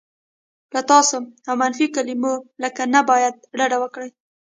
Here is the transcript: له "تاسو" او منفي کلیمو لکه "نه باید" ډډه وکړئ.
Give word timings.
له 0.73 0.81
"تاسو" 0.91 1.17
او 1.47 1.53
منفي 1.61 1.85
کلیمو 1.95 2.33
لکه 2.63 2.81
"نه 2.93 3.01
باید" 3.09 3.35
ډډه 3.57 3.77
وکړئ. 3.81 4.09